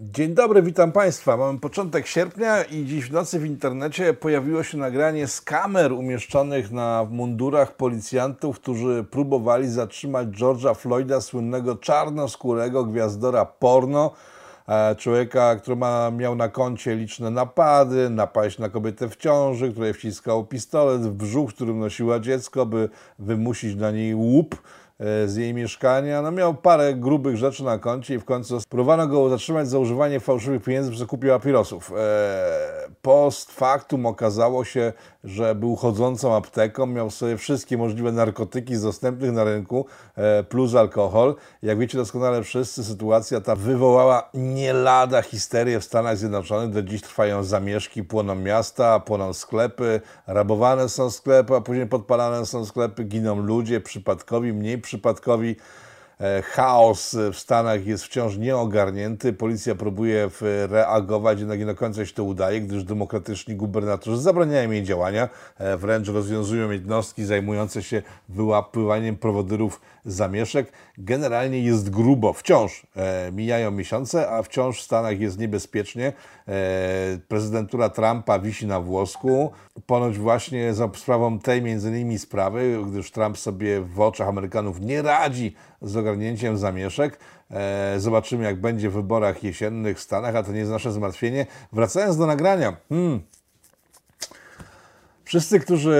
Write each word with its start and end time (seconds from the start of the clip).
Dzień 0.00 0.34
dobry, 0.34 0.62
witam 0.62 0.92
Państwa. 0.92 1.36
Mamy 1.36 1.58
początek 1.58 2.06
sierpnia 2.06 2.62
i 2.62 2.84
dziś 2.84 3.04
w 3.04 3.12
nocy 3.12 3.38
w 3.38 3.46
internecie 3.46 4.14
pojawiło 4.14 4.62
się 4.62 4.78
nagranie 4.78 5.26
z 5.26 5.40
kamer 5.40 5.92
umieszczonych 5.92 6.72
na 6.72 7.06
mundurach 7.10 7.76
policjantów, 7.76 8.60
którzy 8.60 9.04
próbowali 9.10 9.68
zatrzymać 9.68 10.28
George'a 10.28 10.74
Floyda, 10.74 11.20
słynnego 11.20 11.76
czarnoskórego 11.76 12.84
gwiazdora 12.84 13.44
porno, 13.44 14.10
e, 14.68 14.96
człowieka, 14.96 15.56
który 15.56 15.76
ma, 15.76 16.10
miał 16.10 16.34
na 16.34 16.48
koncie 16.48 16.96
liczne 16.96 17.30
napady, 17.30 18.10
napaść 18.10 18.58
na 18.58 18.68
kobietę 18.68 19.08
w 19.08 19.16
ciąży, 19.16 19.72
której 19.72 19.94
wciskał 19.94 20.44
pistolet 20.46 21.02
w 21.02 21.10
brzuch, 21.10 21.54
którym 21.54 21.78
nosiła 21.78 22.20
dziecko, 22.20 22.66
by 22.66 22.88
wymusić 23.18 23.76
na 23.76 23.90
niej 23.90 24.14
łup 24.14 24.62
z 25.26 25.36
jej 25.36 25.54
mieszkania. 25.54 26.22
No 26.22 26.30
miał 26.30 26.54
parę 26.54 26.94
grubych 26.94 27.36
rzeczy 27.36 27.64
na 27.64 27.78
koncie 27.78 28.14
i 28.14 28.18
w 28.18 28.24
końcu 28.24 28.58
próbowano 28.68 29.06
go 29.06 29.28
zatrzymać 29.28 29.68
za 29.68 29.78
używanie 29.78 30.20
fałszywych 30.20 30.62
pieniędzy 30.62 30.90
przy 30.90 30.98
zakupie 30.98 31.28
papierosów. 31.28 31.92
E, 31.96 32.74
Post 33.02 33.52
factum 33.52 34.06
okazało 34.06 34.64
się, 34.64 34.92
że 35.24 35.54
był 35.54 35.76
chodzącą 35.76 36.36
apteką, 36.36 36.86
miał 36.86 37.10
sobie 37.10 37.36
wszystkie 37.36 37.78
możliwe 37.78 38.12
narkotyki 38.12 38.76
z 38.76 38.82
dostępnych 38.82 39.32
na 39.32 39.44
rynku, 39.44 39.86
e, 40.16 40.44
plus 40.44 40.74
alkohol. 40.74 41.34
Jak 41.62 41.78
wiecie 41.78 41.98
doskonale 41.98 42.42
wszyscy, 42.42 42.84
sytuacja 42.84 43.40
ta 43.40 43.56
wywołała 43.56 44.30
nie 44.34 44.72
lada 44.72 45.22
histerię 45.22 45.80
w 45.80 45.84
Stanach 45.84 46.16
Zjednoczonych. 46.16 46.70
Do 46.70 46.82
dziś 46.82 47.02
trwają 47.02 47.44
zamieszki, 47.44 48.04
płoną 48.04 48.34
miasta, 48.34 49.00
płoną 49.00 49.32
sklepy, 49.32 50.00
rabowane 50.26 50.88
są 50.88 51.10
sklepy, 51.10 51.54
a 51.56 51.60
później 51.60 51.86
podpalane 51.86 52.46
są 52.46 52.64
sklepy, 52.64 53.04
giną 53.04 53.36
ludzie, 53.36 53.80
przypadkowi, 53.80 54.52
mniej 54.52 54.78
przypadkowi. 54.84 55.56
E, 56.20 56.42
Chaos 56.42 57.16
w 57.32 57.38
Stanach 57.38 57.86
jest 57.86 58.04
wciąż 58.04 58.36
nieogarnięty. 58.36 59.32
Policja 59.32 59.74
próbuje 59.74 60.30
reagować, 60.68 61.38
jednak 61.38 61.58
nie 61.58 61.66
do 61.66 61.74
końca 61.74 62.06
się 62.06 62.14
to 62.14 62.24
udaje, 62.24 62.60
gdyż 62.60 62.84
demokratyczni 62.84 63.56
gubernatorzy 63.56 64.22
zabraniają 64.22 64.70
jej 64.70 64.82
działania, 64.82 65.28
e, 65.58 65.76
wręcz 65.76 66.08
rozwiązują 66.08 66.70
jednostki 66.70 67.24
zajmujące 67.24 67.82
się 67.82 68.02
wyłapywaniem 68.28 69.16
prowodyrów 69.16 69.80
zamieszek. 70.04 70.72
Generalnie 70.98 71.60
jest 71.60 71.90
grubo, 71.90 72.32
wciąż 72.32 72.86
e, 72.96 73.32
mijają 73.32 73.70
miesiące, 73.70 74.30
a 74.30 74.42
wciąż 74.42 74.80
w 74.80 74.84
Stanach 74.84 75.20
jest 75.20 75.38
niebezpiecznie. 75.38 76.12
Prezydentura 77.28 77.88
Trumpa 77.88 78.38
wisi 78.38 78.66
na 78.66 78.80
włosku. 78.80 79.52
Ponoć 79.86 80.18
właśnie 80.18 80.74
za 80.74 80.90
sprawą 80.94 81.38
tej 81.38 81.62
między 81.62 81.88
innymi 81.88 82.18
sprawy, 82.18 82.78
gdyż 82.90 83.10
Trump 83.10 83.38
sobie 83.38 83.80
w 83.80 84.00
oczach 84.00 84.28
Amerykanów 84.28 84.80
nie 84.80 85.02
radzi 85.02 85.54
z 85.84 85.96
ogarnięciem 85.96 86.58
zamieszek. 86.58 87.18
E, 87.50 87.94
zobaczymy, 87.98 88.44
jak 88.44 88.60
będzie 88.60 88.90
w 88.90 88.92
wyborach 88.92 89.44
jesiennych 89.44 89.98
w 89.98 90.00
Stanach, 90.00 90.36
a 90.36 90.42
to 90.42 90.52
nie 90.52 90.58
jest 90.58 90.70
nasze 90.70 90.92
zmartwienie. 90.92 91.46
Wracając 91.72 92.16
do 92.16 92.26
nagrania. 92.26 92.76
Hmm. 92.88 93.20
Wszyscy, 95.24 95.60
którzy 95.60 95.98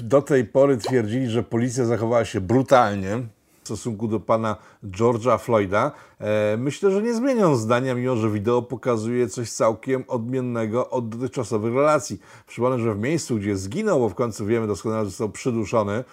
do 0.00 0.22
tej 0.22 0.44
pory 0.44 0.76
twierdzili, 0.76 1.30
że 1.30 1.42
policja 1.42 1.84
zachowała 1.84 2.24
się 2.24 2.40
brutalnie 2.40 3.18
w 3.62 3.64
stosunku 3.64 4.08
do 4.08 4.20
pana 4.20 4.56
George'a 4.84 5.38
Floyda, 5.38 5.92
e, 6.20 6.56
myślę, 6.56 6.90
że 6.90 7.02
nie 7.02 7.14
zmienią 7.14 7.56
zdania, 7.56 7.94
mimo 7.94 8.16
że 8.16 8.30
wideo 8.30 8.62
pokazuje 8.62 9.28
coś 9.28 9.50
całkiem 9.50 10.04
odmiennego 10.08 10.90
od 10.90 11.08
dotychczasowych 11.08 11.74
relacji. 11.74 12.20
Przypomnę, 12.46 12.78
że 12.78 12.94
w 12.94 12.98
miejscu, 12.98 13.36
gdzie 13.36 13.56
zginął, 13.56 14.00
bo 14.00 14.08
w 14.08 14.14
końcu 14.14 14.46
wiemy 14.46 14.66
doskonale, 14.66 15.04
że 15.04 15.10
został 15.10 15.28
przyduszony, 15.28 16.04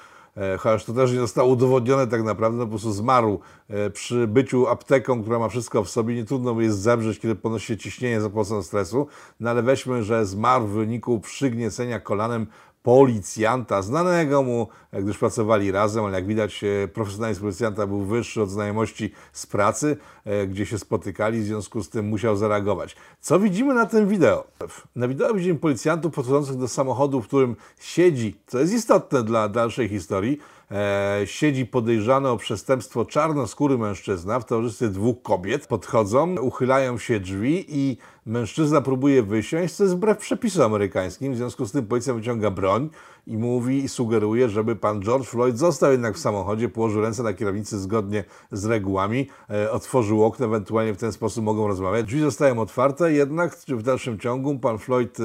chociaż 0.57 0.85
to 0.85 0.93
też 0.93 1.11
nie 1.11 1.19
zostało 1.19 1.49
udowodnione 1.49 2.07
tak 2.07 2.23
naprawdę, 2.23 2.57
no 2.57 2.63
po 2.63 2.69
prostu 2.69 2.91
zmarł 2.91 3.39
e, 3.69 3.89
przy 3.89 4.27
byciu 4.27 4.67
apteką, 4.67 5.21
która 5.21 5.39
ma 5.39 5.49
wszystko 5.49 5.83
w 5.83 5.89
sobie. 5.89 6.15
Nie 6.15 6.25
trudno 6.25 6.61
jest 6.61 6.79
zemrzeć, 6.79 7.19
kiedy 7.19 7.35
ponosi 7.35 7.65
się 7.65 7.77
ciśnienie 7.77 8.21
za 8.21 8.29
pomocą 8.29 8.63
stresu, 8.63 9.07
no 9.39 9.49
ale 9.49 9.63
weźmy, 9.63 10.03
że 10.03 10.25
zmarł 10.25 10.67
w 10.67 10.71
wyniku 10.71 11.19
przygniecenia 11.19 11.99
kolanem 11.99 12.47
policjanta, 12.83 13.81
znanego 13.81 14.43
mu, 14.43 14.67
gdyż 14.93 15.17
pracowali 15.17 15.71
razem, 15.71 16.05
ale 16.05 16.15
jak 16.15 16.27
widać 16.27 16.63
e, 16.63 16.87
profesjonalizm 16.87 17.41
policjanta 17.41 17.87
był 17.87 18.05
wyższy 18.05 18.41
od 18.41 18.49
znajomości 18.49 19.11
z 19.33 19.45
pracy, 19.45 19.97
e, 20.25 20.47
gdzie 20.47 20.65
się 20.65 20.79
spotykali, 20.79 21.39
w 21.39 21.45
związku 21.45 21.83
z 21.83 21.89
tym 21.89 22.05
musiał 22.07 22.35
zareagować. 22.35 22.95
Co 23.19 23.39
widzimy 23.39 23.73
na 23.73 23.85
tym 23.85 24.07
wideo? 24.07 24.47
Na 24.95 25.07
wideo 25.07 25.33
widzimy 25.33 25.59
policjantów 25.59 26.13
podchodzących 26.13 26.55
do 26.55 26.67
samochodu, 26.67 27.21
w 27.21 27.27
którym 27.27 27.55
siedzi, 27.79 28.41
co 28.47 28.59
jest 28.59 28.73
istotne 28.73 29.23
dla 29.23 29.49
dalszej 29.49 29.89
historii, 29.89 30.39
e, 30.71 31.21
siedzi 31.25 31.65
podejrzany 31.65 32.29
o 32.29 32.37
przestępstwo 32.37 33.05
czarnoskóry 33.05 33.77
mężczyzna 33.77 34.39
w 34.39 34.45
towarzystwie 34.45 34.87
dwóch 34.87 35.21
kobiet. 35.21 35.67
Podchodzą, 35.67 36.35
uchylają 36.35 36.97
się 36.97 37.19
drzwi 37.19 37.65
i 37.67 37.97
mężczyzna 38.25 38.81
próbuje 38.81 39.23
wysiąść, 39.23 39.73
co 39.73 39.83
jest 39.83 39.95
wbrew 39.95 40.17
przepisom 40.17 40.65
amerykańskim. 40.65 41.33
W 41.33 41.37
związku 41.37 41.65
z 41.65 41.71
tym 41.71 41.85
policja 41.85 42.13
wyciąga 42.13 42.51
broń 42.51 42.89
i 43.27 43.37
mówi 43.37 43.83
i 43.83 43.89
sugeruje, 43.89 44.49
żeby 44.49 44.75
pan 44.75 45.01
George 45.01 45.27
Floyd 45.27 45.57
został 45.57 45.91
jednak 45.91 46.15
w 46.15 46.19
samochodzie, 46.19 46.69
położył 46.69 47.01
ręce 47.01 47.23
na 47.23 47.33
kierownicy 47.33 47.79
zgodnie 47.79 48.23
z 48.51 48.65
regułami, 48.65 49.27
e, 49.49 49.71
otworzył 49.71 50.23
okno, 50.23 50.45
ewentualnie 50.45 50.93
w 50.93 50.97
ten 50.97 51.11
sposób 51.11 51.43
mogą 51.43 51.67
rozmawiać. 51.67 52.05
Drzwi 52.05 52.21
zostają 52.21 52.59
otwarte, 52.59 53.13
jednak 53.13 53.55
w 53.55 53.81
dalszym 53.81 54.19
ciągu 54.19 54.59
pan 54.59 54.77
Floyd 54.77 55.19
e, 55.19 55.23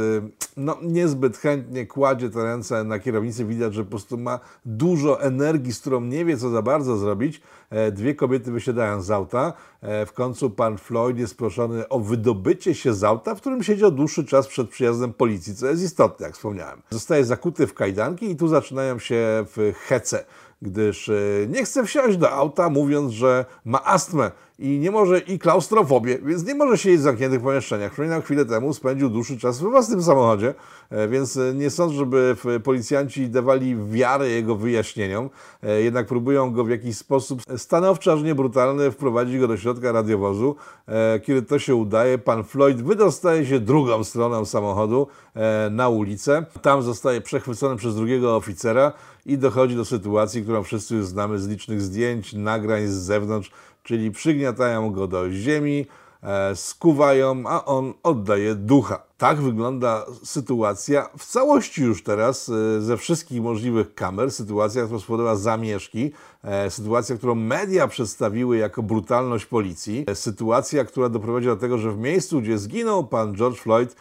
no, 0.57 0.77
niezbyt 0.83 1.37
chętnie 1.37 1.87
kładzie 1.87 2.31
te 2.31 2.45
ręce 2.45 2.85
na 2.85 2.99
kierownicy. 2.99 3.45
Widać, 3.45 3.75
że 3.75 3.85
po 3.85 3.91
prostu 3.91 4.19
ma 4.19 4.41
dużo 4.65 5.23
energii, 5.23 5.34
z 5.73 5.81
którą 5.81 6.01
nie 6.01 6.25
wie, 6.25 6.37
co 6.37 6.51
za 6.51 6.63
bardzo 6.63 6.97
zrobić. 6.97 7.41
E, 7.71 7.93
Dwie 7.93 8.15
kobiety 8.15 8.53
wysiadają 8.53 9.03
z 9.03 9.11
auta. 9.11 9.53
E, 9.81 10.07
W 10.07 10.13
końcu 10.13 10.51
pan 10.51 10.79
Floyd 10.79 11.19
jest 11.19 11.39
proszony 11.39 11.89
o 11.89 12.01
wydobycie 12.01 12.75
się 12.75 12.95
z 12.95 13.05
auta, 13.05 13.35
w 13.35 13.41
którym 13.41 13.63
siedział 13.63 13.91
dłuższy 13.91 14.25
czas 14.25 14.47
przed 14.47 14.69
przyjazdem 14.71 15.13
policji, 15.13 15.55
co 15.57 15.67
jest 15.67 15.83
istotne, 15.83 16.27
jak 16.27 16.35
wspomniałem. 16.35 16.83
Zostaje 16.91 17.25
zakuty 17.25 17.67
w 17.67 17.75
kajdanki 17.75 18.31
i 18.31 18.37
tu 18.37 18.49
zaczynają 18.49 18.99
się 18.99 19.45
w 19.57 19.73
hece, 19.87 20.25
gdyż 20.63 21.09
e, 21.09 21.15
nie 21.49 21.65
chce 21.65 21.85
wsiąść 21.85 22.17
do 22.17 22.31
auta, 22.31 22.71
mówiąc, 22.71 23.13
że 23.13 23.45
ma 23.65 23.85
astmę 23.85 24.31
i 24.59 24.79
nie 24.79 24.91
może 24.91 25.19
i 25.19 25.39
klaustrofobię, 25.39 26.19
więc 26.19 26.47
nie 26.47 26.55
może 26.55 26.79
siedzieć 26.79 27.01
w 27.01 27.03
zamkniętych 27.03 27.41
pomieszczeniach. 27.41 27.93
Przypominam, 27.93 28.23
chwilę 28.23 28.45
temu 28.45 28.75
spędził 28.75 29.11
dłuższy 29.11 29.39
czas 29.39 29.61
we 29.61 29.71
własnym 29.71 30.03
samochodzie, 30.03 30.55
e, 30.91 31.09
więc 31.09 31.37
e, 31.37 31.55
nie 31.55 31.71
sądzę, 31.71 31.97
żeby 31.97 32.37
policjanci 32.65 33.29
dawali 33.29 33.77
wiarę 33.87 34.29
jego 34.29 34.57
wyjaśnieniom, 34.57 35.31
jednak 35.79 36.07
próbują 36.07 36.53
go 36.53 36.65
w 36.65 36.69
jakiś 36.69 36.97
sposób 36.97 37.43
stanowczy, 37.57 38.13
aż 38.13 38.23
nie 38.23 38.35
brutalny 38.35 38.91
wprowadzić 38.91 39.39
go 39.39 39.49
do 39.49 39.57
środka 39.57 39.93
radiowozu. 39.93 40.57
Kiedy 41.23 41.43
to 41.43 41.59
się 41.59 41.75
udaje, 41.75 42.19
pan 42.19 42.45
Floyd 42.45 42.83
wydostaje 42.83 43.47
się 43.47 43.61
drugą 43.61 44.05
stroną 44.05 44.45
samochodu 44.45 45.07
na 45.71 45.89
ulicę. 45.89 46.47
Tam 46.63 46.83
zostaje 46.83 47.21
przechwycony 47.21 47.77
przez 47.77 47.95
drugiego 47.97 48.37
oficera 48.37 48.93
i 49.27 49.39
dochodzi 49.39 49.77
do 49.77 49.85
sytuacji, 49.85 50.43
którą 50.43 50.63
wszyscy 50.63 50.95
już 50.95 51.07
znamy 51.07 51.39
z 51.39 51.49
licznych 51.49 51.83
zdjęć, 51.83 52.33
nagrań 52.33 52.87
z 52.87 52.93
zewnątrz, 52.93 53.51
czyli 53.83 54.11
przygniatają 54.11 54.93
go 54.93 55.07
do 55.07 55.33
ziemi, 55.33 55.87
e, 56.23 56.57
skuwają, 56.57 57.43
a 57.47 57.65
on 57.65 57.95
oddaje 58.03 58.55
ducha. 58.55 59.03
Tak 59.19 59.41
wygląda 59.41 60.07
sytuacja 60.25 61.09
w 61.19 61.25
całości 61.25 61.83
już 61.83 62.03
teraz 62.03 62.49
e, 62.49 62.81
ze 62.81 62.97
wszystkich 62.97 63.43
możliwych 63.43 63.95
kamer. 63.95 64.31
Sytuacja, 64.31 64.85
która 64.85 65.01
spowodowała 65.01 65.37
zamieszki, 65.37 66.13
e, 66.43 66.71
sytuacja, 66.71 67.17
którą 67.17 67.35
media 67.35 67.89
przedstawiły 67.89 68.57
jako 68.57 68.83
brutalność 68.83 69.47
policji, 69.47 70.05
e, 70.07 70.15
sytuacja, 70.15 70.85
która 70.85 71.09
doprowadziła 71.09 71.55
do 71.55 71.61
tego, 71.61 71.79
że 71.79 71.93
w 71.93 71.99
miejscu, 71.99 72.41
gdzie 72.41 72.59
zginął 72.59 73.07
pan 73.07 73.35
George 73.37 73.59
Floyd, 73.59 73.97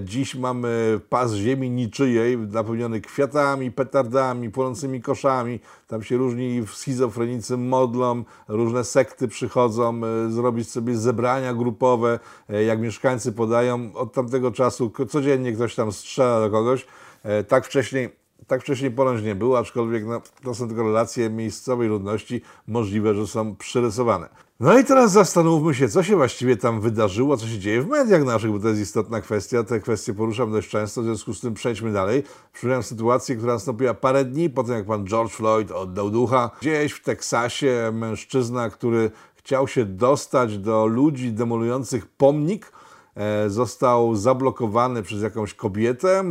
Dziś 0.00 0.34
mamy 0.34 1.00
pas 1.08 1.32
ziemi 1.32 1.70
niczyjej, 1.70 2.38
napełniony 2.38 3.00
kwiatami, 3.00 3.72
petardami, 3.72 4.50
płonącymi 4.50 5.00
koszami. 5.00 5.60
Tam 5.86 6.02
się 6.02 6.16
różni 6.16 6.62
schizofrenicy 6.66 7.56
modlą, 7.56 8.24
różne 8.48 8.84
sekty 8.84 9.28
przychodzą 9.28 10.00
zrobić 10.28 10.70
sobie 10.70 10.96
zebrania 10.96 11.54
grupowe. 11.54 12.18
Jak 12.66 12.80
mieszkańcy 12.80 13.32
podają, 13.32 13.94
od 13.94 14.12
tamtego 14.12 14.41
czasu 14.50 14.90
ko- 14.90 15.06
codziennie 15.06 15.52
ktoś 15.52 15.74
tam 15.74 15.92
strzela 15.92 16.40
do 16.40 16.50
kogoś. 16.50 16.86
E, 17.22 17.44
Tak 17.44 17.66
wcześniej 17.66 18.22
tak 18.46 18.62
wcześniej 18.62 18.90
ponoć 18.90 19.22
nie 19.22 19.34
było, 19.34 19.58
aczkolwiek 19.58 20.06
no, 20.06 20.20
to 20.44 20.54
są 20.54 20.68
tylko 20.68 20.82
relacje 20.82 21.30
miejscowej 21.30 21.88
ludności, 21.88 22.40
możliwe, 22.66 23.14
że 23.14 23.26
są 23.26 23.56
przyrysowane. 23.56 24.28
No 24.60 24.78
i 24.78 24.84
teraz 24.84 25.12
zastanówmy 25.12 25.74
się, 25.74 25.88
co 25.88 26.02
się 26.02 26.16
właściwie 26.16 26.56
tam 26.56 26.80
wydarzyło, 26.80 27.36
co 27.36 27.46
się 27.46 27.58
dzieje 27.58 27.82
w 27.82 27.88
mediach 27.88 28.24
naszych, 28.24 28.50
bo 28.52 28.58
to 28.58 28.68
jest 28.68 28.80
istotna 28.80 29.20
kwestia. 29.20 29.64
Te 29.64 29.80
kwestie 29.80 30.14
poruszam 30.14 30.52
dość 30.52 30.68
często, 30.68 31.02
w 31.02 31.04
związku 31.04 31.34
z 31.34 31.40
tym 31.40 31.54
przejdźmy 31.54 31.92
dalej. 31.92 32.22
Przypominam 32.52 32.82
sytuację, 32.82 33.36
która 33.36 33.52
nastąpiła 33.52 33.94
parę 33.94 34.24
dni 34.24 34.50
po 34.50 34.64
tym, 34.64 34.74
jak 34.74 34.86
pan 34.86 35.06
George 35.06 35.32
Floyd 35.32 35.70
oddał 35.70 36.10
ducha. 36.10 36.50
Gdzieś 36.60 36.92
w 36.92 37.02
Teksasie 37.02 37.90
mężczyzna, 37.94 38.70
który 38.70 39.10
chciał 39.34 39.68
się 39.68 39.84
dostać 39.84 40.58
do 40.58 40.86
ludzi 40.86 41.32
demolujących 41.32 42.06
pomnik, 42.06 42.72
został 43.46 44.16
zablokowany 44.16 45.02
przez 45.02 45.22
jakąś 45.22 45.54
kobietę. 45.54 46.24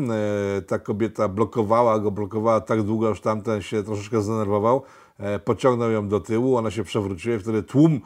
E, 0.58 0.62
Ta 0.62 0.80
kobieta 0.80 1.28
blokowała 1.28 2.00
go, 2.00 2.12
blokowała 2.12 2.62
tak 2.62 2.84
długo, 2.84 3.10
aż 3.10 3.22
tamten 3.22 3.62
się 3.62 3.84
troszeczkę 3.84 4.22
zdenerwował. 4.22 4.84
E, 5.20 5.40
Pociągnął 5.40 5.92
ją 5.92 6.08
do 6.08 6.20
tyłu, 6.20 6.58
ona 6.58 6.72
się 6.72 6.84
przewróciła 6.84 7.36
i 7.36 7.40
wtedy 7.40 7.64
tłum 7.64 8.02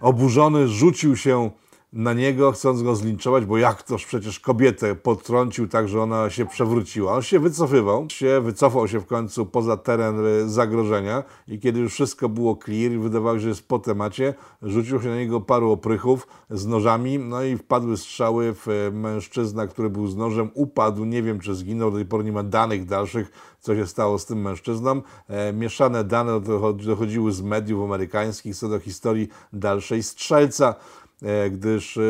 oburzony 0.00 0.68
rzucił 0.68 1.16
się 1.16 1.50
na 1.92 2.12
niego, 2.12 2.52
chcąc 2.52 2.82
go 2.82 2.96
zlinczować, 2.96 3.44
bo 3.44 3.58
jak 3.58 3.82
toż 3.82 4.06
przecież 4.06 4.40
kobietę 4.40 4.94
podtrącił 4.94 5.68
tak, 5.68 5.88
że 5.88 6.02
ona 6.02 6.30
się 6.30 6.46
przewróciła. 6.46 7.12
On 7.12 7.22
się 7.22 7.38
wycofywał, 7.38 8.06
się 8.10 8.40
wycofał 8.40 8.88
się 8.88 9.00
w 9.00 9.06
końcu 9.06 9.46
poza 9.46 9.76
teren 9.76 10.26
e, 10.26 10.48
zagrożenia 10.48 11.24
i 11.48 11.58
kiedy 11.58 11.80
już 11.80 11.92
wszystko 11.92 12.28
było 12.28 12.58
clear 12.64 12.92
i 12.92 12.98
wydawało 12.98 13.36
się, 13.36 13.40
że 13.40 13.48
jest 13.48 13.68
po 13.68 13.78
temacie, 13.78 14.34
rzucił 14.62 15.02
się 15.02 15.08
na 15.08 15.16
niego 15.16 15.40
paru 15.40 15.72
oprychów 15.72 16.26
z 16.50 16.66
nożami, 16.66 17.18
no 17.18 17.42
i 17.42 17.56
wpadły 17.56 17.96
strzały 17.96 18.54
w 18.54 18.68
e, 18.68 18.90
mężczyzna, 18.90 19.66
który 19.66 19.90
był 19.90 20.06
z 20.06 20.16
nożem, 20.16 20.50
upadł, 20.54 21.04
nie 21.04 21.22
wiem 21.22 21.40
czy 21.40 21.54
zginął, 21.54 21.90
do 21.90 21.96
tej 21.96 22.06
pory 22.06 22.24
nie 22.24 22.32
ma 22.32 22.42
danych 22.42 22.84
dalszych, 22.84 23.56
co 23.60 23.74
się 23.74 23.86
stało 23.86 24.18
z 24.18 24.26
tym 24.26 24.42
mężczyzną. 24.42 25.02
E, 25.28 25.52
mieszane 25.52 26.04
dane 26.04 26.40
dochodziły 26.86 27.32
z 27.32 27.42
mediów 27.42 27.84
amerykańskich 27.84 28.56
co 28.56 28.68
do 28.68 28.78
historii 28.78 29.28
dalszej 29.52 30.02
strzelca. 30.02 30.74
E, 31.22 31.50
gdyż 31.50 31.96
e, 31.96 32.00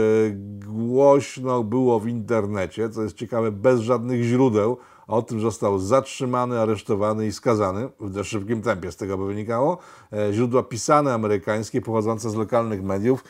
głośno 0.66 1.64
było 1.64 2.00
w 2.00 2.08
internecie, 2.08 2.90
co 2.90 3.02
jest 3.02 3.16
ciekawe, 3.16 3.52
bez 3.52 3.80
żadnych 3.80 4.22
źródeł, 4.22 4.76
o 5.06 5.22
tym, 5.22 5.40
został 5.40 5.78
zatrzymany, 5.78 6.60
aresztowany 6.60 7.26
i 7.26 7.32
skazany 7.32 7.88
w 8.00 8.24
szybkim 8.24 8.62
tempie, 8.62 8.92
z 8.92 8.96
tego 8.96 9.18
by 9.18 9.26
wynikało. 9.26 9.78
E, 10.12 10.32
źródła 10.32 10.62
pisane 10.62 11.14
amerykańskie, 11.14 11.80
pochodzące 11.80 12.30
z 12.30 12.34
lokalnych 12.34 12.82
mediów, 12.82 13.24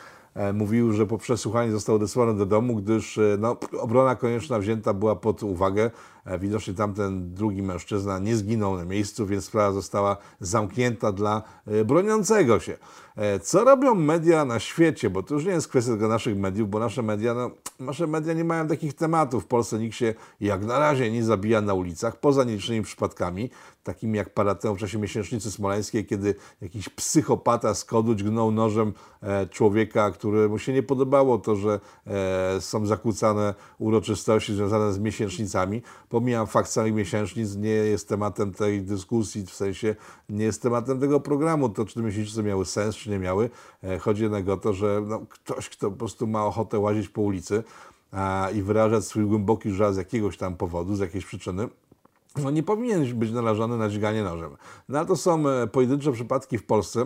mówiły, 0.53 0.93
że 0.93 1.05
po 1.05 1.17
przesłuchaniu 1.17 1.71
został 1.71 1.95
odesłany 1.95 2.33
do 2.37 2.45
domu, 2.45 2.75
gdyż 2.75 3.19
no, 3.39 3.57
obrona 3.79 4.15
konieczna 4.15 4.59
wzięta 4.59 4.93
była 4.93 5.15
pod 5.15 5.43
uwagę. 5.43 5.91
Widocznie 6.39 6.73
tamten 6.73 7.33
drugi 7.33 7.63
mężczyzna 7.63 8.19
nie 8.19 8.35
zginął 8.35 8.77
na 8.77 8.85
miejscu, 8.85 9.25
więc 9.25 9.45
sprawa 9.45 9.71
została 9.71 10.17
zamknięta 10.39 11.11
dla 11.11 11.43
broniącego 11.85 12.59
się. 12.59 12.77
E, 13.17 13.39
co 13.39 13.63
robią 13.63 13.95
media 13.95 14.45
na 14.45 14.59
świecie? 14.59 15.09
Bo 15.09 15.23
to 15.23 15.33
już 15.33 15.45
nie 15.45 15.51
jest 15.51 15.67
kwestia 15.67 15.91
tylko 15.91 16.07
naszych 16.07 16.37
mediów, 16.37 16.69
bo 16.69 16.79
nasze 16.79 17.03
media, 17.03 17.33
no, 17.33 17.51
nasze 17.79 18.07
media 18.07 18.33
nie 18.33 18.43
mają 18.43 18.67
takich 18.67 18.93
tematów. 18.93 19.43
W 19.43 19.47
Polsce 19.47 19.79
nikt 19.79 19.95
się 19.95 20.13
jak 20.41 20.65
na 20.65 20.79
razie 20.79 21.11
nie 21.11 21.23
zabija 21.23 21.61
na 21.61 21.73
ulicach, 21.73 22.19
poza 22.19 22.43
nielicznymi 22.43 22.81
przypadkami, 22.81 23.49
takimi 23.87 24.17
jak 24.17 24.33
parę 24.33 24.55
temu 24.55 24.75
w 24.75 24.79
czasie 24.79 24.97
miesięcznicy 24.97 25.51
smoleńskiej, 25.51 26.05
kiedy 26.05 26.35
jakiś 26.61 26.89
psychopata 26.89 27.73
z 27.73 27.85
kodu 27.85 28.15
nożem 28.51 28.93
e, 29.21 29.47
człowieka, 29.47 30.11
któremu 30.11 30.59
się 30.59 30.73
nie 30.73 30.83
podobało 30.83 31.37
to, 31.37 31.55
że 31.55 31.79
e, 32.07 32.61
są 32.61 32.85
zakłócane 32.85 33.53
uroczystości 33.79 34.55
związane 34.55 34.93
z 34.93 34.99
miesięcznicami. 34.99 35.81
Pomijam 36.09 36.47
fakt 36.47 36.69
samych 36.69 36.93
miesięcznic, 36.93 37.55
nie 37.55 37.69
jest 37.69 38.09
tematem 38.09 38.53
tej 38.53 38.81
dyskusji, 38.81 39.45
w 39.45 39.53
sensie 39.53 39.95
nie 40.29 40.45
jest 40.45 40.61
tematem 40.61 40.99
tego 40.99 41.19
programu, 41.19 41.69
to 41.69 41.85
czy 41.85 41.93
te 41.95 42.01
miesięcznice 42.01 42.43
miały 42.43 42.65
sens, 42.65 42.95
czy 42.95 43.09
nie 43.09 43.19
miały. 43.19 43.49
E, 43.83 43.99
chodzi 43.99 44.23
jednak 44.23 44.49
o 44.49 44.57
to, 44.57 44.73
że 44.73 45.03
no, 45.07 45.21
ktoś, 45.29 45.69
kto 45.69 45.91
po 45.91 45.97
prostu 45.97 46.27
ma 46.27 46.45
ochotę 46.45 46.79
łazić 46.79 47.09
po 47.09 47.21
ulicy 47.21 47.63
i 48.55 48.61
wyrażać 48.61 49.05
swój 49.05 49.25
głęboki 49.25 49.71
żal 49.71 49.93
z 49.93 49.97
jakiegoś 49.97 50.37
tam 50.37 50.55
powodu, 50.55 50.95
z 50.95 50.99
jakiejś 50.99 51.25
przyczyny, 51.25 51.67
no 52.43 52.51
nie 52.51 52.63
powinien 52.63 53.19
być 53.19 53.31
narażony 53.31 53.77
na 53.77 53.89
dźganie 53.89 54.23
nożem. 54.23 54.57
No 54.89 55.05
to 55.05 55.15
są 55.15 55.49
e, 55.49 55.67
pojedyncze 55.67 56.11
przypadki 56.11 56.57
w 56.57 56.65
Polsce, 56.65 57.05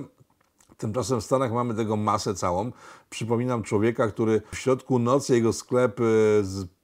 Tymczasem 0.77 1.21
w 1.21 1.23
Stanach 1.23 1.53
mamy 1.53 1.73
tego 1.75 1.95
masę 1.95 2.35
całą. 2.35 2.71
Przypominam 3.09 3.63
człowieka, 3.63 4.07
który 4.07 4.41
w 4.51 4.57
środku 4.57 4.99
nocy 4.99 5.35
jego 5.35 5.53
sklep 5.53 5.99
e, 5.99 6.03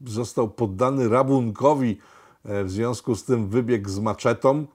został 0.06 0.50
poddany 0.50 1.10
rabunkowi, 1.10 1.98
w 2.46 2.72
związku 2.72 3.16
z 3.16 3.24
tym 3.24 3.48
wybiegł 3.48 3.90
z 3.90 4.00
maczetą. 4.00 4.66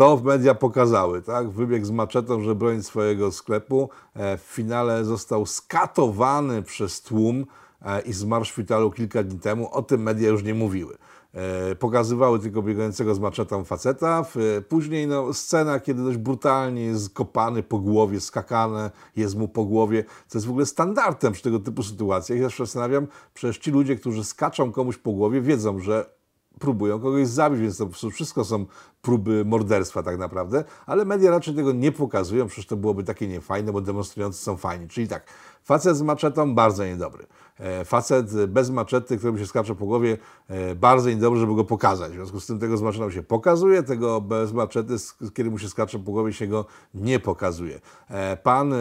To 0.00 0.16
w 0.16 0.24
media 0.24 0.54
pokazały, 0.54 1.22
tak? 1.22 1.50
Wybiegł 1.50 1.86
z 1.86 1.90
maczetą, 1.90 2.40
żeby 2.40 2.54
bronić 2.54 2.86
swojego 2.86 3.32
sklepu. 3.32 3.90
E, 4.14 4.38
w 4.38 4.40
finale 4.40 5.04
został 5.04 5.46
skatowany 5.46 6.62
przez 6.62 7.02
tłum 7.02 7.46
e, 7.82 8.00
i 8.00 8.12
zmarł 8.12 8.44
w 8.44 8.48
szpitalu 8.48 8.90
kilka 8.90 9.22
dni 9.22 9.40
temu. 9.40 9.68
O 9.72 9.82
tym 9.82 10.02
media 10.02 10.28
już 10.28 10.42
nie 10.42 10.54
mówiły. 10.54 10.98
E, 11.34 11.74
pokazywały 11.74 12.38
tylko 12.38 12.62
biegającego 12.62 13.14
z 13.14 13.18
maczetą 13.18 13.64
faceta. 13.64 14.24
Później 14.68 15.06
no, 15.06 15.34
scena, 15.34 15.80
kiedy 15.80 16.04
dość 16.04 16.18
brutalnie 16.18 16.82
jest 16.82 17.14
kopany 17.14 17.62
po 17.62 17.78
głowie, 17.78 18.20
skakane 18.20 18.90
jest 19.16 19.36
mu 19.36 19.48
po 19.48 19.64
głowie, 19.64 20.04
co 20.28 20.38
jest 20.38 20.46
w 20.46 20.50
ogóle 20.50 20.66
standardem 20.66 21.32
przy 21.32 21.42
tego 21.42 21.58
typu 21.58 21.82
sytuacjach. 21.82 22.38
Ja 22.38 22.50
się 22.50 22.64
zastanawiam, 22.64 23.06
przecież 23.34 23.58
ci 23.58 23.70
ludzie, 23.70 23.96
którzy 23.96 24.24
skaczą 24.24 24.72
komuś 24.72 24.96
po 24.96 25.12
głowie, 25.12 25.40
wiedzą, 25.40 25.78
że 25.78 26.20
próbują 26.58 27.00
kogoś 27.00 27.28
zabić, 27.28 27.60
więc 27.60 27.78
to 27.78 28.10
wszystko 28.10 28.44
są 28.44 28.66
próby 29.02 29.44
morderstwa 29.44 30.02
tak 30.02 30.18
naprawdę, 30.18 30.64
ale 30.86 31.04
media 31.04 31.30
raczej 31.30 31.54
tego 31.54 31.72
nie 31.72 31.92
pokazują, 31.92 32.46
przecież 32.46 32.66
to 32.66 32.76
byłoby 32.76 33.04
takie 33.04 33.28
niefajne, 33.28 33.72
bo 33.72 33.80
demonstrujący 33.80 34.42
są 34.42 34.56
fajni. 34.56 34.88
Czyli 34.88 35.08
tak, 35.08 35.26
facet 35.62 35.96
z 35.96 36.02
maczetą 36.02 36.54
bardzo 36.54 36.84
niedobry. 36.84 37.26
E, 37.60 37.84
facet 37.84 38.46
bez 38.46 38.70
maczety, 38.70 39.16
któremu 39.16 39.38
się 39.38 39.46
skacze 39.46 39.74
po 39.74 39.86
głowie, 39.86 40.18
e, 40.48 40.74
bardzo 40.74 41.10
niedobry, 41.10 41.40
żeby 41.40 41.54
go 41.54 41.64
pokazać. 41.64 42.12
W 42.12 42.14
związku 42.14 42.40
z 42.40 42.46
tym 42.46 42.58
tego 42.58 42.76
z 42.76 42.82
maczetą 42.82 43.10
się 43.10 43.22
pokazuje, 43.22 43.82
tego 43.82 44.20
bez 44.20 44.52
maczety, 44.52 44.94
kiedy 45.34 45.50
mu 45.50 45.58
się 45.58 45.68
skacze 45.68 45.98
po 45.98 46.12
głowie, 46.12 46.32
się 46.32 46.46
go 46.46 46.64
nie 46.94 47.18
pokazuje. 47.18 47.80
E, 48.08 48.36
pan 48.36 48.74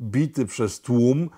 bity 0.00 0.46
przez 0.46 0.80
tłum, 0.80 1.30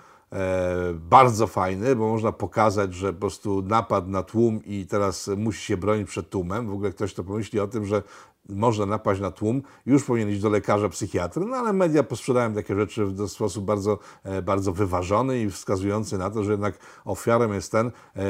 bardzo 0.94 1.46
fajny, 1.46 1.96
bo 1.96 2.08
można 2.08 2.32
pokazać, 2.32 2.94
że 2.94 3.12
po 3.12 3.20
prostu 3.20 3.62
napadł 3.62 4.10
na 4.10 4.22
tłum 4.22 4.64
i 4.64 4.86
teraz 4.86 5.30
musi 5.36 5.64
się 5.66 5.76
bronić 5.76 6.08
przed 6.08 6.30
tłumem. 6.30 6.66
W 6.66 6.72
ogóle 6.72 6.90
ktoś 6.90 7.14
to 7.14 7.24
pomyśli 7.24 7.60
o 7.60 7.66
tym, 7.66 7.84
że 7.86 8.02
można 8.48 8.86
napaść 8.86 9.20
na 9.20 9.30
tłum, 9.30 9.62
już 9.86 10.04
powinien 10.04 10.30
iść 10.30 10.40
do 10.40 10.50
lekarza, 10.50 10.88
psychiatry, 10.88 11.44
no 11.46 11.56
ale 11.56 11.72
media 11.72 12.02
posprzedają 12.02 12.54
takie 12.54 12.74
rzeczy 12.74 13.06
w 13.06 13.28
sposób 13.28 13.64
bardzo, 13.64 13.98
e, 14.24 14.42
bardzo 14.42 14.72
wyważony 14.72 15.40
i 15.42 15.50
wskazujący 15.50 16.18
na 16.18 16.30
to, 16.30 16.44
że 16.44 16.50
jednak 16.50 16.78
ofiarą 17.04 17.52
jest 17.52 17.72
ten, 17.72 17.86
e, 17.86 18.22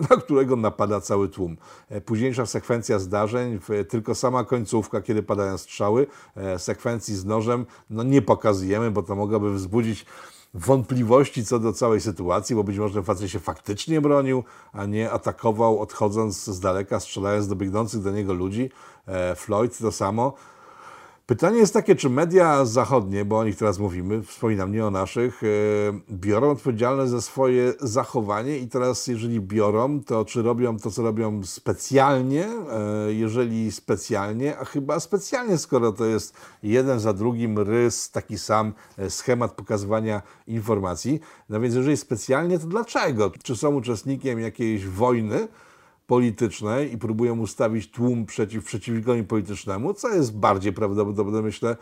na 0.10 0.16
którego 0.16 0.56
napada 0.56 1.00
cały 1.00 1.28
tłum. 1.28 1.56
Późniejsza 2.04 2.46
sekwencja 2.46 2.98
zdarzeń, 2.98 3.58
tylko 3.88 4.14
sama 4.14 4.44
końcówka, 4.44 5.00
kiedy 5.00 5.22
padają 5.22 5.58
strzały, 5.58 6.06
sekwencji 6.58 7.16
z 7.16 7.24
nożem, 7.24 7.66
no 7.90 8.02
nie 8.02 8.22
pokazujemy, 8.22 8.90
bo 8.90 9.02
to 9.02 9.16
mogłoby 9.16 9.54
wzbudzić 9.54 10.06
wątpliwości 10.54 11.44
co 11.44 11.58
do 11.58 11.72
całej 11.72 12.00
sytuacji, 12.00 12.56
bo 12.56 12.64
być 12.64 12.78
może 12.78 12.94
ten 12.94 13.04
facet 13.04 13.30
się 13.30 13.38
faktycznie 13.38 14.00
bronił, 14.00 14.44
a 14.72 14.86
nie 14.86 15.10
atakował 15.10 15.80
odchodząc 15.80 16.44
z 16.44 16.60
daleka, 16.60 17.00
strzelając 17.00 17.48
do 17.48 17.56
biegnących 17.56 18.02
do 18.02 18.10
niego 18.10 18.34
ludzi. 18.34 18.70
E, 19.06 19.34
Floyd 19.34 19.78
to 19.78 19.92
samo. 19.92 20.34
Pytanie 21.30 21.58
jest 21.58 21.74
takie, 21.74 21.96
czy 21.96 22.10
media 22.10 22.64
zachodnie, 22.64 23.24
bo 23.24 23.38
o 23.38 23.44
nich 23.44 23.56
teraz 23.56 23.78
mówimy, 23.78 24.22
wspominam 24.22 24.72
nie 24.72 24.86
o 24.86 24.90
naszych, 24.90 25.42
e, 25.42 25.46
biorą 26.10 26.50
odpowiedzialność 26.50 27.10
za 27.10 27.20
swoje 27.20 27.74
zachowanie 27.80 28.58
i 28.58 28.68
teraz 28.68 29.06
jeżeli 29.06 29.40
biorą, 29.40 30.00
to 30.00 30.24
czy 30.24 30.42
robią 30.42 30.78
to, 30.78 30.90
co 30.90 31.02
robią 31.02 31.44
specjalnie, 31.44 32.46
e, 32.46 33.12
jeżeli 33.12 33.72
specjalnie, 33.72 34.58
a 34.58 34.64
chyba 34.64 35.00
specjalnie, 35.00 35.58
skoro 35.58 35.92
to 35.92 36.04
jest 36.04 36.34
jeden 36.62 37.00
za 37.00 37.12
drugim 37.12 37.58
rys, 37.58 38.10
taki 38.10 38.38
sam 38.38 38.72
e, 38.98 39.10
schemat 39.10 39.52
pokazywania 39.52 40.22
informacji. 40.46 41.20
No 41.48 41.60
więc 41.60 41.74
jeżeli 41.74 41.96
specjalnie, 41.96 42.58
to 42.58 42.66
dlaczego? 42.66 43.32
Czy 43.42 43.56
są 43.56 43.74
uczestnikiem 43.74 44.40
jakiejś 44.40 44.86
wojny, 44.86 45.48
politycznej 46.10 46.92
i 46.92 46.98
próbują 46.98 47.38
ustawić 47.38 47.90
tłum 47.90 48.26
przeciw 48.26 48.64
przeciwnikowi 48.64 49.24
politycznemu, 49.24 49.94
co 49.94 50.08
jest 50.08 50.36
bardziej 50.38 50.72
prawdopodobne, 50.72 51.42
myślę, 51.42 51.76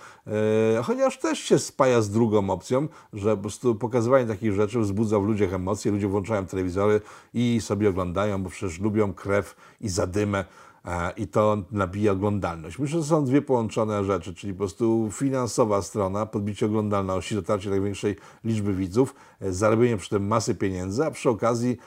e, 0.79 0.83
chociaż 0.83 1.19
też 1.19 1.39
się 1.39 1.59
spaja 1.59 2.03
z 2.03 2.11
drugą 2.11 2.51
opcją, 2.51 2.89
że 3.13 3.37
po 3.37 3.43
prostu 3.43 3.75
pokazywanie 3.75 4.27
takich 4.27 4.53
rzeczy 4.53 4.81
wzbudza 4.81 5.19
w 5.19 5.25
ludziach 5.25 5.53
emocje, 5.53 5.93
ludzie 5.93 6.09
włączają 6.09 6.47
telewizory 6.47 7.01
i 7.35 7.61
sobie 7.61 7.89
oglądają, 7.89 8.43
bo 8.43 8.51
przecież 8.51 8.81
lubią 8.81 9.13
krew 9.13 9.57
i 9.81 9.89
zadymę 9.89 10.45
e, 10.85 11.13
i 11.17 11.27
to 11.27 11.63
nabija 11.73 12.13
oglądalność. 12.13 12.79
Myślę, 12.79 12.99
że 12.99 13.07
są 13.07 13.25
dwie 13.25 13.43
połączone 13.43 14.05
rzeczy, 14.05 14.35
czyli 14.35 14.53
po 14.53 14.59
prostu 14.59 15.09
finansowa 15.13 15.83
strona, 15.83 16.27
podbicie 16.27 16.67
oglądalności, 16.67 17.35
dotarcie 17.35 17.71
największej 17.71 18.17
liczby 18.45 18.75
widzów, 18.75 19.15
e, 19.41 19.53
zarobienie 19.53 19.97
przy 19.97 20.11
tym 20.11 20.27
masy 20.27 20.55
pieniędzy, 20.55 21.05
a 21.05 21.11
przy 21.11 21.31
okazji 21.31 21.79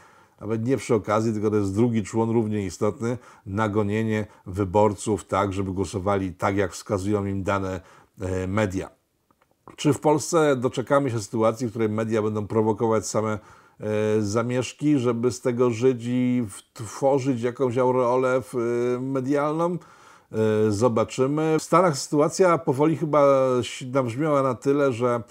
nawet 0.41 0.65
nie 0.65 0.77
przy 0.77 0.95
okazji, 0.95 1.33
tylko 1.33 1.49
to 1.49 1.55
jest 1.55 1.75
drugi 1.75 2.03
człon 2.03 2.29
równie 2.29 2.65
istotny, 2.65 3.17
nagonienie 3.45 4.27
wyborców 4.45 5.25
tak, 5.25 5.53
żeby 5.53 5.71
głosowali 5.71 6.33
tak, 6.33 6.57
jak 6.57 6.71
wskazują 6.71 7.25
im 7.25 7.43
dane 7.43 7.81
e, 8.21 8.47
media. 8.47 8.89
Czy 9.75 9.93
w 9.93 9.99
Polsce 9.99 10.55
doczekamy 10.55 11.11
się 11.11 11.19
sytuacji, 11.19 11.67
w 11.67 11.69
której 11.69 11.89
media 11.89 12.21
będą 12.21 12.47
prowokować 12.47 13.07
same 13.07 13.31
e, 13.79 14.21
zamieszki, 14.21 14.99
żeby 14.99 15.31
z 15.31 15.41
tego 15.41 15.71
żyć 15.71 16.03
i 16.05 16.45
tworzyć 16.73 17.41
jakąś 17.41 17.77
aureolę 17.77 18.41
e, 18.95 18.99
medialną? 18.99 19.77
Zobaczymy. 20.69 21.57
W 21.59 21.63
Stanach 21.63 21.97
sytuacja 21.97 22.57
powoli 22.57 22.97
chyba 22.97 23.27
nabrzmiała 23.93 24.43
na 24.43 24.55
tyle, 24.55 24.93
że 24.93 25.23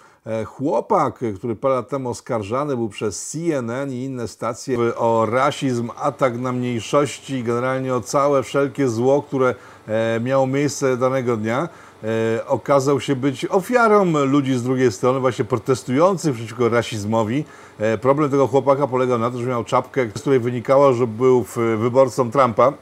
chłopak, 0.46 1.24
który 1.36 1.56
parę 1.56 1.74
lat 1.74 1.88
temu 1.88 2.10
oskarżany 2.10 2.76
był 2.76 2.88
przez 2.88 3.30
CNN 3.30 3.92
i 3.92 4.04
inne 4.04 4.28
stacje 4.28 4.78
o 4.96 5.26
rasizm, 5.26 5.90
atak 5.96 6.38
na 6.38 6.52
mniejszości, 6.52 7.44
generalnie 7.44 7.94
o 7.94 8.00
całe 8.00 8.42
wszelkie 8.42 8.88
zło, 8.88 9.22
które 9.22 9.54
e, 9.88 10.20
miało 10.20 10.46
miejsce 10.46 10.96
danego 10.96 11.36
dnia, 11.36 11.68
e, 12.38 12.46
okazał 12.46 13.00
się 13.00 13.16
być 13.16 13.46
ofiarą 13.46 14.24
ludzi 14.24 14.54
z 14.54 14.62
drugiej 14.62 14.92
strony, 14.92 15.20
właśnie 15.20 15.44
protestujących 15.44 16.34
przeciwko 16.34 16.68
rasizmowi. 16.68 17.44
E, 17.78 17.98
problem 17.98 18.30
tego 18.30 18.46
chłopaka 18.46 18.86
polegał 18.86 19.18
na 19.18 19.30
tym, 19.30 19.40
że 19.40 19.46
miał 19.46 19.64
czapkę, 19.64 20.06
z 20.14 20.20
której 20.20 20.40
wynikało, 20.40 20.92
że 20.92 21.06
był 21.06 21.44
wyborcą 21.78 22.30
Trumpa, 22.30 22.72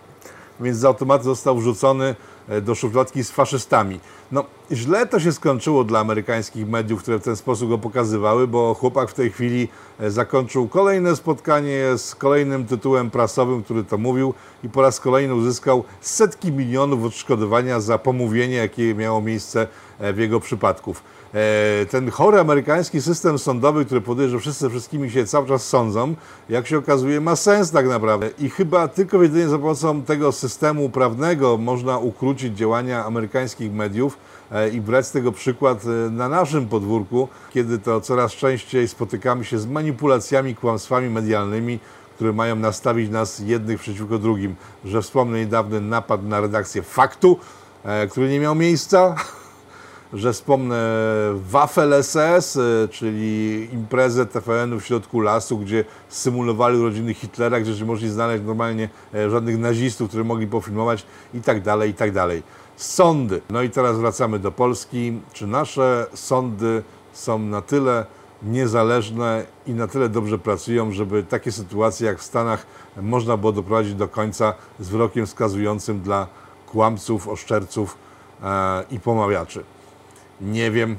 więc 0.61 0.79
z 0.79 0.85
automatu 0.85 1.25
został 1.25 1.59
wrzucony 1.59 2.17
e, 2.49 2.61
do 2.61 2.75
szufladki 2.75 3.25
z 3.25 3.31
faszystami. 3.31 4.01
No, 4.33 4.45
źle 4.73 5.07
to 5.07 5.21
się 5.21 5.33
skończyło 5.33 5.85
dla 5.85 6.01
amerykańskich 6.01 6.69
mediów, 6.69 7.03
które 7.03 7.19
w 7.19 7.23
ten 7.23 7.37
sposób 7.37 7.69
go 7.69 7.79
pokazywały, 7.79 8.49
bo 8.49 8.75
chłopak 8.75 9.11
w 9.11 9.15
tej 9.15 9.31
chwili 9.31 9.69
e, 10.01 10.11
zakończył 10.11 10.69
kolejne 10.69 11.17
spotkanie 11.17 11.85
z 11.97 12.15
kolejnym 12.15 12.67
tytułem 12.67 13.11
prasowym, 13.11 13.63
który 13.63 13.85
to 13.85 13.99
mówił 13.99 14.35
i 14.65 14.69
po 14.69 14.83
raz 14.83 15.01
kolejny 15.01 15.35
uzyskał 15.35 15.85
setki 16.01 16.53
milionów 16.53 17.05
odszkodowania 17.05 17.81
za 17.81 17.99
pomówienie, 17.99 18.57
jakie 18.57 18.95
miało 18.95 19.21
miejsce 19.21 19.67
e, 19.99 20.13
w 20.13 20.19
jego 20.19 20.41
przypadków. 20.41 21.03
E, 21.35 21.87
Ten 21.87 22.11
chory 22.11 22.41
amerykański 22.41 23.03
system 23.03 23.39
sądowy, 23.39 23.85
który 23.85 24.01
powoduje, 24.01 24.29
że 24.29 24.39
wszyscy 24.39 24.71
wszystkimi 24.71 25.11
się 25.11 25.27
cały 25.27 25.49
czas 25.49 25.67
sądzą, 25.67 26.15
jak 26.49 26.67
się 26.67 26.79
okazuje, 26.79 27.21
ma 27.21 27.37
sens 27.37 27.71
tak 27.71 27.89
naprawdę. 27.89 28.31
I 28.39 28.51
chyba 28.51 28.89
tylko 28.89 29.23
jedynie 29.23 29.49
za 29.49 29.59
pomocą 29.59 30.03
tego 30.03 30.33
systemu 30.33 30.91
prawnego 30.91 31.59
można 31.59 31.99
ukrócić 31.99 32.57
działania 32.57 33.05
amerykańskich 33.05 33.73
mediów 33.73 34.19
e, 34.53 34.69
i 34.69 34.81
brać 34.81 35.07
z 35.07 35.11
tego 35.11 35.33
przykład 35.33 35.85
e, 35.85 36.11
na 36.11 36.29
naszym 36.29 36.69
podwórku, 36.69 37.29
kiedy 37.55 37.79
to 37.79 38.01
coraz 38.01 38.33
częściej 38.33 38.89
spotykamy 38.89 39.45
się 39.45 39.59
z 39.59 39.67
manipulacjami, 39.67 40.55
kłamstwami 40.55 41.11
medialnymi, 41.11 41.79
które 42.15 42.33
mają 42.33 42.57
nastawić 42.57 43.11
nas 43.11 43.39
jednych 43.39 43.81
przeciwko 43.81 44.19
drugim. 44.19 44.55
Że 44.85 45.03
wspomnę 45.03 45.39
niedawny 45.39 45.81
napad 45.81 46.25
na 46.25 46.41
redakcję 46.41 46.83
Faktu, 46.83 47.39
który 48.11 48.29
nie 48.29 48.41
miał 48.41 48.55
miejsca, 48.55 49.15
że 50.13 50.33
wspomnę 50.33 50.77
Wafel 51.35 52.05
SS, 52.05 52.57
e, 52.57 52.89
czyli 52.89 53.69
imprezę 53.73 54.27
TVN-u 54.27 54.81
w 54.81 54.87
środku 54.87 55.21
lasu, 55.21 55.59
gdzie 55.59 55.85
symulowali 56.09 56.79
urodziny 56.79 57.15
Hitlera, 57.15 57.61
gdzie 57.61 57.73
nie 57.73 57.85
mogli 57.85 58.09
znaleźć 58.09 58.45
normalnie 58.45 58.89
e, 59.15 59.31
żadnych 59.31 59.59
nazistów, 59.59 60.09
którzy 60.09 60.25
mogli 60.25 60.47
pofilmować 60.47 61.07
i 61.35 61.41
tak 61.41 61.63
dalej, 61.63 61.91
i 61.91 61.95
tak 61.95 62.13
dalej. 62.13 62.43
Sądy. 62.77 63.41
No 63.51 63.63
i 63.63 63.71
teraz 63.71 63.99
wracamy 63.99 64.39
do 64.39 64.53
Polski. 64.53 65.21
Czy 65.33 65.47
nasze 65.47 66.07
sądy 66.15 66.83
są 67.13 67.39
na 67.39 67.63
tyle 67.63 68.07
niezależne 68.43 69.45
i 69.67 69.73
na 69.73 69.89
tyle 69.89 70.09
dobrze 70.09 70.39
pracują, 70.39 70.93
żeby 70.93 71.23
takie 71.23 71.53
sytuacje 71.53 72.07
jak 72.07 72.19
w 72.19 72.23
Stanach 72.23 72.67
można 73.03 73.37
było 73.37 73.53
doprowadzić 73.53 73.95
do 73.95 74.09
końca 74.09 74.55
z 74.81 74.89
wyrokiem 74.89 75.27
skazującym 75.27 76.01
dla 76.01 76.27
kłamców, 76.67 77.29
oszczerców 77.29 77.97
e, 78.43 78.85
i 78.91 79.01
pomawiaczy? 79.01 79.65
Nie 80.41 80.71
wiem, 80.71 80.97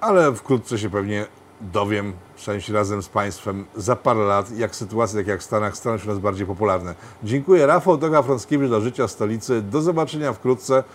ale 0.00 0.34
wkrótce 0.34 0.78
się 0.78 0.90
pewnie 0.90 1.26
dowiem, 1.60 2.12
w 2.34 2.42
sensie 2.42 2.72
razem 2.72 3.02
z 3.02 3.08
Państwem, 3.08 3.64
za 3.76 3.96
parę 3.96 4.20
lat, 4.20 4.58
jak 4.58 4.76
sytuacje 4.76 5.18
takie 5.18 5.30
jak 5.30 5.40
w 5.40 5.44
Stanach 5.44 5.76
staną 5.76 5.98
się 5.98 6.08
nas 6.08 6.18
bardziej 6.18 6.46
popularne. 6.46 6.94
Dziękuję. 7.24 7.66
Rafał 7.66 7.96
Doga 7.96 8.22
Frąckiewicz 8.22 8.68
dla 8.68 8.80
Życia 8.80 9.08
Stolicy. 9.08 9.62
Do 9.62 9.82
zobaczenia 9.82 10.32
wkrótce. 10.32 10.84